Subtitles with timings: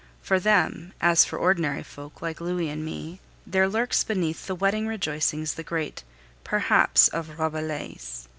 [0.19, 4.87] For them, as for ordinary folk like Louis and me, there lurks beneath the wedding
[4.87, 6.01] rejoicings the great
[6.43, 7.99] "Perhaps" of Rabelais.